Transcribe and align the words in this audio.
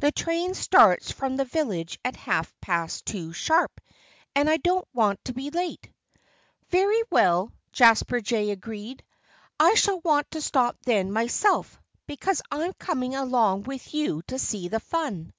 "The 0.00 0.12
train 0.12 0.52
starts 0.52 1.10
from 1.12 1.36
the 1.38 1.46
village 1.46 1.98
at 2.04 2.14
half 2.14 2.52
past 2.60 3.06
two 3.06 3.32
sharp; 3.32 3.80
and 4.34 4.50
I 4.50 4.58
don't 4.58 4.86
want 4.92 5.24
to 5.24 5.32
be 5.32 5.48
late." 5.48 5.90
"Very 6.68 7.00
well!" 7.08 7.54
Jasper 7.72 8.20
Jay 8.20 8.50
agreed. 8.50 9.02
"I 9.58 9.72
shall 9.72 10.00
want 10.00 10.30
to 10.32 10.42
stop 10.42 10.76
then 10.84 11.10
myself, 11.10 11.80
because 12.06 12.42
I'm 12.50 12.74
coming 12.74 13.14
along 13.14 13.62
with 13.62 13.94
you 13.94 14.20
to 14.26 14.38
see 14.38 14.68
the 14.68 14.78
fun." 14.80 15.32